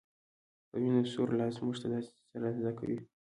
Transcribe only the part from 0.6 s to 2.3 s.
په وينو سور لاس موږ ته داسې